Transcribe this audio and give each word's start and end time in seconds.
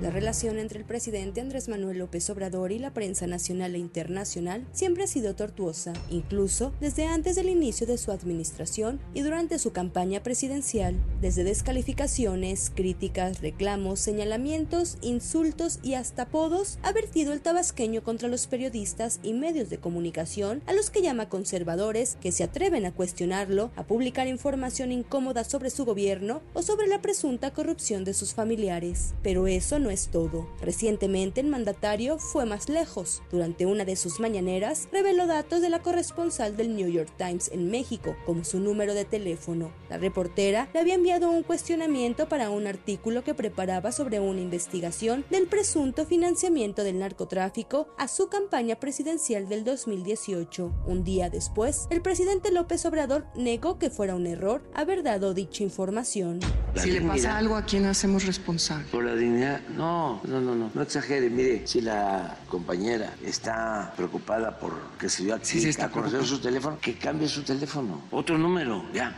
La 0.00 0.08
relación 0.08 0.58
entre 0.58 0.78
el 0.78 0.86
presidente 0.86 1.42
Andrés 1.42 1.68
Manuel 1.68 1.98
López 1.98 2.30
Obrador 2.30 2.72
y 2.72 2.78
la 2.78 2.94
prensa 2.94 3.26
nacional 3.26 3.74
e 3.74 3.78
internacional 3.78 4.66
siempre 4.72 5.04
ha 5.04 5.06
sido 5.06 5.36
tortuosa, 5.36 5.92
incluso 6.08 6.72
desde 6.80 7.04
antes 7.04 7.36
del 7.36 7.50
inicio 7.50 7.86
de 7.86 7.98
su 7.98 8.10
administración 8.10 8.98
y 9.12 9.20
durante 9.20 9.58
su 9.58 9.72
campaña 9.72 10.22
presidencial, 10.22 10.96
desde 11.20 11.44
descalificaciones, 11.44 12.72
críticas, 12.74 13.42
reclamos, 13.42 14.00
señalamientos, 14.00 14.96
insultos 15.02 15.80
y 15.82 15.92
hasta 15.92 16.22
apodos, 16.22 16.78
ha 16.82 16.92
vertido 16.92 17.34
el 17.34 17.42
tabasqueño 17.42 18.02
contra 18.02 18.30
los 18.30 18.46
periodistas 18.46 19.20
y 19.22 19.34
medios 19.34 19.68
de 19.68 19.80
comunicación 19.80 20.62
a 20.66 20.72
los 20.72 20.88
que 20.88 21.02
llama 21.02 21.28
conservadores 21.28 22.16
que 22.22 22.32
se 22.32 22.44
atreven 22.44 22.86
a 22.86 22.92
cuestionarlo, 22.92 23.70
a 23.76 23.84
publicar 23.84 24.28
información 24.28 24.92
incómoda 24.92 25.44
sobre 25.44 25.68
su 25.68 25.84
gobierno 25.84 26.40
o 26.54 26.62
sobre 26.62 26.86
la 26.86 27.02
presunta 27.02 27.50
corrupción 27.52 28.04
de 28.04 28.14
sus 28.14 28.32
familiares. 28.32 29.12
Pero 29.22 29.46
eso 29.46 29.78
no 29.78 29.89
es 29.90 30.08
todo. 30.08 30.48
Recientemente 30.60 31.40
el 31.40 31.46
mandatario 31.48 32.18
fue 32.18 32.46
más 32.46 32.68
lejos. 32.68 33.22
Durante 33.30 33.66
una 33.66 33.84
de 33.84 33.96
sus 33.96 34.20
mañaneras 34.20 34.88
reveló 34.92 35.26
datos 35.26 35.60
de 35.60 35.68
la 35.68 35.80
corresponsal 35.80 36.56
del 36.56 36.74
New 36.76 36.88
York 36.88 37.10
Times 37.16 37.50
en 37.52 37.70
México, 37.70 38.16
como 38.26 38.44
su 38.44 38.60
número 38.60 38.94
de 38.94 39.04
teléfono. 39.04 39.72
La 39.88 39.98
reportera 39.98 40.68
le 40.72 40.80
había 40.80 40.94
enviado 40.94 41.30
un 41.30 41.42
cuestionamiento 41.42 42.28
para 42.28 42.50
un 42.50 42.66
artículo 42.66 43.24
que 43.24 43.34
preparaba 43.34 43.92
sobre 43.92 44.20
una 44.20 44.40
investigación 44.40 45.24
del 45.30 45.46
presunto 45.46 46.06
financiamiento 46.06 46.84
del 46.84 46.98
narcotráfico 46.98 47.88
a 47.98 48.08
su 48.08 48.28
campaña 48.28 48.76
presidencial 48.76 49.48
del 49.48 49.64
2018. 49.64 50.72
Un 50.86 51.04
día 51.04 51.30
después, 51.30 51.86
el 51.90 52.02
presidente 52.02 52.50
López 52.52 52.84
Obrador 52.86 53.26
negó 53.34 53.78
que 53.78 53.90
fuera 53.90 54.14
un 54.14 54.26
error 54.26 54.62
haber 54.74 55.02
dado 55.02 55.34
dicha 55.34 55.62
información. 55.62 56.40
si 56.74 56.90
le 56.90 57.00
pasa 57.00 57.36
algo, 57.36 57.56
¿a 57.56 57.64
quién 57.64 57.86
hacemos 57.86 58.26
responsable? 58.26 58.86
Por 58.90 59.04
la 59.04 59.14
dignidad, 59.14 59.60
no, 59.80 60.20
no, 60.24 60.40
no, 60.40 60.54
no, 60.54 60.70
no 60.74 60.82
exagere. 60.82 61.30
Mire, 61.30 61.66
si 61.66 61.80
la 61.80 62.36
compañera 62.48 63.14
está 63.24 63.92
preocupada 63.96 64.58
por 64.58 64.72
que 64.98 65.08
se 65.08 65.24
dio 65.24 65.34
a, 65.34 65.38
sí, 65.42 65.60
sí 65.60 65.68
está 65.70 65.90
conocer 65.90 66.24
su 66.24 66.38
teléfono, 66.38 66.78
que 66.80 66.94
cambie 66.94 67.28
su 67.28 67.42
teléfono. 67.42 68.02
Otro 68.10 68.36
número, 68.36 68.84
ya. 68.92 69.14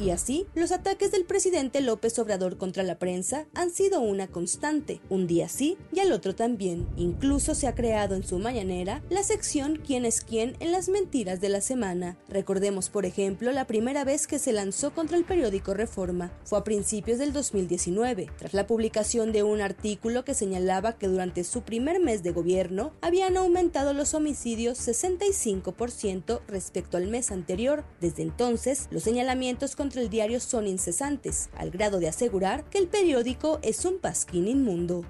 Y 0.00 0.08
así, 0.08 0.46
los 0.54 0.72
ataques 0.72 1.12
del 1.12 1.26
presidente 1.26 1.82
López 1.82 2.18
Obrador 2.18 2.56
contra 2.56 2.82
la 2.82 2.98
prensa 2.98 3.46
han 3.54 3.70
sido 3.70 4.00
una 4.00 4.28
constante, 4.28 5.02
un 5.10 5.26
día 5.26 5.46
sí 5.50 5.76
y 5.92 6.00
al 6.00 6.12
otro 6.12 6.34
también. 6.34 6.88
Incluso 6.96 7.54
se 7.54 7.66
ha 7.66 7.74
creado 7.74 8.14
en 8.14 8.24
su 8.24 8.38
mañanera 8.38 9.02
la 9.10 9.22
sección 9.22 9.76
Quién 9.76 10.06
es 10.06 10.22
quién 10.22 10.56
en 10.60 10.72
las 10.72 10.88
mentiras 10.88 11.42
de 11.42 11.50
la 11.50 11.60
semana. 11.60 12.16
Recordemos, 12.30 12.88
por 12.88 13.04
ejemplo, 13.04 13.52
la 13.52 13.66
primera 13.66 14.04
vez 14.04 14.26
que 14.26 14.38
se 14.38 14.54
lanzó 14.54 14.94
contra 14.94 15.18
el 15.18 15.24
periódico 15.24 15.74
Reforma. 15.74 16.32
Fue 16.44 16.58
a 16.58 16.64
principios 16.64 17.18
del 17.18 17.34
2019, 17.34 18.30
tras 18.38 18.54
la 18.54 18.66
publicación 18.66 19.32
de 19.32 19.42
un 19.42 19.60
artículo 19.60 20.24
que 20.24 20.32
señalaba 20.32 20.96
que 20.96 21.08
durante 21.08 21.44
su 21.44 21.60
primer 21.60 22.00
mes 22.00 22.22
de 22.22 22.32
gobierno 22.32 22.94
habían 23.02 23.36
aumentado 23.36 23.92
los 23.92 24.14
homicidios 24.14 24.78
65% 24.78 26.40
respecto 26.48 26.96
al 26.96 27.08
mes 27.08 27.30
anterior. 27.30 27.84
Desde 28.00 28.22
entonces, 28.22 28.88
los 28.90 29.02
señalamientos 29.02 29.76
contra 29.76 29.89
el 29.98 30.10
diario 30.10 30.38
son 30.38 30.66
incesantes, 30.66 31.48
al 31.56 31.70
grado 31.70 31.98
de 31.98 32.08
asegurar 32.08 32.64
que 32.70 32.78
el 32.78 32.86
periódico 32.86 33.58
es 33.62 33.84
un 33.84 33.98
pasquín 33.98 34.46
inmundo. 34.46 35.04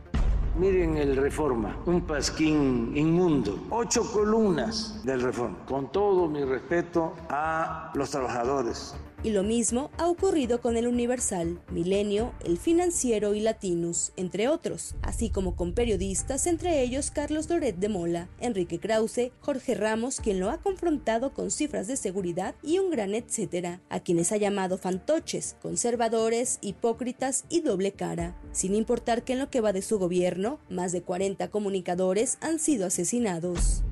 Miren 0.58 0.96
el 0.96 1.16
Reforma, 1.16 1.76
un 1.86 2.00
pasquín 2.02 2.92
inmundo. 2.96 3.56
Ocho 3.70 4.02
columnas 4.12 5.00
del 5.04 5.22
Reforma. 5.22 5.64
Con 5.64 5.92
todo 5.92 6.28
mi 6.28 6.44
respeto 6.44 7.14
a 7.28 7.92
los 7.94 8.10
trabajadores, 8.10 8.94
y 9.22 9.30
lo 9.30 9.42
mismo 9.42 9.90
ha 9.98 10.08
ocurrido 10.08 10.62
con 10.62 10.78
el 10.78 10.86
Universal, 10.86 11.60
Milenio, 11.70 12.32
El 12.42 12.56
Financiero 12.56 13.34
y 13.34 13.40
Latinus, 13.40 14.12
entre 14.16 14.48
otros, 14.48 14.94
así 15.02 15.28
como 15.28 15.56
con 15.56 15.74
periodistas, 15.74 16.46
entre 16.46 16.80
ellos 16.80 17.10
Carlos 17.10 17.50
Loret 17.50 17.76
de 17.76 17.90
Mola, 17.90 18.28
Enrique 18.40 18.78
Krause, 18.78 19.30
Jorge 19.40 19.74
Ramos, 19.74 20.20
quien 20.20 20.40
lo 20.40 20.48
ha 20.48 20.56
confrontado 20.56 21.34
con 21.34 21.50
cifras 21.50 21.86
de 21.86 21.96
seguridad 21.96 22.54
y 22.62 22.78
un 22.78 22.90
gran 22.90 23.14
etcétera, 23.14 23.80
a 23.90 24.00
quienes 24.00 24.32
ha 24.32 24.38
llamado 24.38 24.78
fantoches, 24.78 25.56
conservadores, 25.60 26.58
hipócritas 26.62 27.44
y 27.50 27.60
doble 27.60 27.92
cara, 27.92 28.34
sin 28.52 28.74
importar 28.74 29.22
que 29.22 29.34
en 29.34 29.40
lo 29.40 29.50
que 29.50 29.60
va 29.60 29.74
de 29.74 29.82
su 29.82 29.98
gobierno, 29.98 30.39
más 30.68 30.92
de 30.92 31.02
40 31.02 31.48
comunicadores 31.48 32.38
han 32.40 32.58
sido 32.58 32.86
asesinados. 32.86 33.82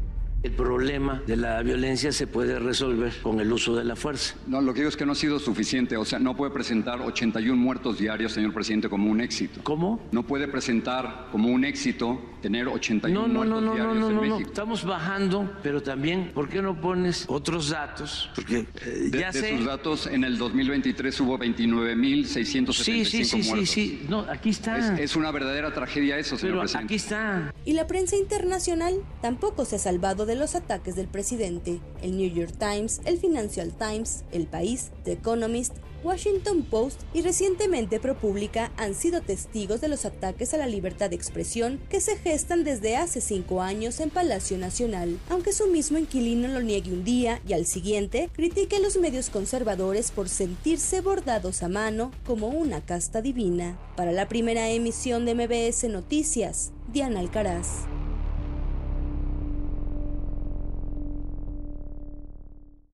El 0.41 0.53
problema 0.53 1.21
de 1.27 1.37
la 1.37 1.61
violencia 1.65 2.13
se 2.13 2.29
puede 2.29 2.61
resolver 2.61 3.13
con 3.23 3.41
el 3.41 3.53
uso 3.53 3.75
de 3.75 3.83
la 3.85 3.97
fuerza. 3.97 4.37
No, 4.47 4.61
lo 4.61 4.73
que 4.73 4.81
digo 4.81 4.89
es 4.89 4.97
que 4.97 5.05
no 5.05 5.11
ha 5.13 5.17
sido 5.17 5.41
suficiente. 5.41 5.97
O 5.97 6.05
sea, 6.05 6.21
no 6.21 6.37
puede 6.37 6.53
presentar 6.53 7.01
81 7.01 7.57
muertos 7.61 7.99
diarios, 7.99 8.33
señor 8.33 8.55
presidente, 8.55 8.89
como 8.89 9.11
un 9.11 9.21
éxito. 9.21 9.61
¿Cómo? 9.65 10.01
No 10.13 10.23
puede 10.23 10.47
presentar 10.47 11.27
como 11.33 11.49
un 11.49 11.65
éxito 11.65 12.21
tener 12.41 12.69
81 12.69 13.21
no, 13.21 13.27
no, 13.27 13.35
muertos 13.35 13.61
no, 13.63 13.67
no, 13.67 13.75
diarios 13.75 13.97
no, 13.99 14.09
en 14.11 14.15
no, 14.15 14.21
México. 14.21 14.39
no. 14.41 14.47
Estamos 14.47 14.85
bajando, 14.85 15.51
pero 15.65 15.83
también, 15.83 16.31
¿por 16.33 16.49
qué 16.49 16.63
no 16.63 16.81
pones 16.81 17.25
otros 17.27 17.71
datos? 17.71 18.31
Porque 18.37 18.59
eh, 18.87 19.09
De, 19.11 19.19
ya 19.19 19.33
de 19.33 19.41
sé. 19.41 19.57
sus 19.57 19.67
datos, 19.67 20.07
en 20.07 20.23
el 20.23 20.39
2023 20.39 21.21
hubo 21.21 21.37
29.675 21.37 22.73
Sí, 22.75 23.05
sí, 23.05 23.25
sí, 23.25 23.43
sí, 23.43 23.49
muertos. 23.51 23.71
sí. 23.71 24.07
No, 24.09 24.21
aquí 24.21 24.51
está. 24.51 24.79
Es, 24.95 25.01
es 25.01 25.17
una 25.17 25.33
verdadera 25.33 25.75
tragedia 25.75 26.17
eso, 26.17 26.37
señor 26.39 26.53
pero 26.53 26.61
presidente. 26.61 26.85
aquí 26.85 26.95
está. 26.95 27.53
Y 27.65 27.73
la 27.73 27.89
prensa 27.89 28.15
internacional 28.15 28.95
tampoco 29.21 29.65
se 29.65 29.75
ha 29.75 29.79
salvado 29.81 30.28
de 30.29 30.37
los 30.37 30.55
ataques 30.55 30.95
del 30.95 31.09
presidente. 31.09 31.81
El 32.01 32.17
New 32.17 32.31
York 32.33 32.55
Times, 32.59 33.01
el 33.05 33.19
Financial 33.19 33.73
Times, 33.73 34.23
El 34.31 34.47
País, 34.47 34.93
The 35.03 35.13
Economist, 35.13 35.75
Washington 36.05 36.63
Post 36.63 37.01
y 37.13 37.23
recientemente 37.23 37.99
ProPublica 37.99 38.71
han 38.77 38.95
sido 38.95 39.21
testigos 39.21 39.81
de 39.81 39.89
los 39.89 40.05
ataques 40.05 40.55
a 40.55 40.57
la 40.57 40.67
libertad 40.67 41.11
de 41.11 41.17
expresión 41.17 41.81
que 41.89 42.01
se 42.01 42.17
gestan 42.17 42.63
desde 42.63 42.97
hace 42.97 43.21
cinco 43.21 43.63
años 43.63 43.99
en 44.01 44.11
Palacio 44.11 44.59
Nacional, 44.59 45.19
aunque 45.29 45.53
su 45.53 45.67
mismo 45.67 45.99
inquilino 45.99 46.49
lo 46.49 46.61
niegue 46.61 46.93
un 46.93 47.05
día 47.05 47.41
y 47.47 47.53
al 47.53 47.67
siguiente 47.67 48.31
critique 48.33 48.77
a 48.77 48.81
los 48.81 48.97
medios 48.97 49.31
conservadores 49.31 50.11
por 50.11 50.29
sentirse 50.29 51.01
bordados 51.01 51.63
a 51.63 51.69
mano 51.69 52.13
como 52.25 52.49
una 52.49 52.81
casta 52.85 53.21
divina. 53.21 53.77
Para 53.97 54.13
la 54.13 54.29
primera 54.29 54.71
emisión 54.71 55.25
de 55.25 55.35
MBS 55.35 55.89
Noticias, 55.89 56.71
Diana 56.93 57.21
Alcaraz. 57.21 57.89